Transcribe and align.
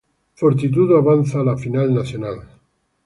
Fortitudo 0.33 0.97
avanza 0.97 1.41
a 1.41 1.43
la 1.43 1.55
Final 1.55 1.93
Nacional. 1.93 2.39